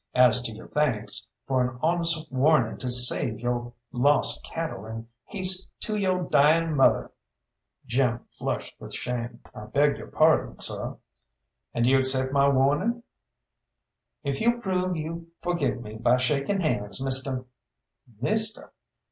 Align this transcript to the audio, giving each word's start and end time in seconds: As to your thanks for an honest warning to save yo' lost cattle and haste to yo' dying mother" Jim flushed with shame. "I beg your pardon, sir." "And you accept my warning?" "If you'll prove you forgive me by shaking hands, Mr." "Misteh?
As 0.15 0.41
to 0.41 0.51
your 0.51 0.67
thanks 0.67 1.27
for 1.45 1.61
an 1.63 1.77
honest 1.83 2.31
warning 2.31 2.79
to 2.79 2.89
save 2.89 3.39
yo' 3.39 3.75
lost 3.91 4.43
cattle 4.43 4.87
and 4.87 5.07
haste 5.25 5.69
to 5.81 5.95
yo' 5.95 6.23
dying 6.23 6.75
mother" 6.75 7.11
Jim 7.85 8.21
flushed 8.35 8.73
with 8.79 8.95
shame. 8.95 9.41
"I 9.53 9.65
beg 9.65 9.97
your 9.99 10.07
pardon, 10.07 10.59
sir." 10.59 10.97
"And 11.75 11.85
you 11.85 11.99
accept 11.99 12.33
my 12.33 12.49
warning?" 12.49 13.03
"If 14.23 14.41
you'll 14.41 14.59
prove 14.59 14.95
you 14.95 15.27
forgive 15.39 15.81
me 15.83 15.97
by 15.97 16.17
shaking 16.17 16.61
hands, 16.61 16.99
Mr." 16.99 17.45
"Misteh? 18.21 18.71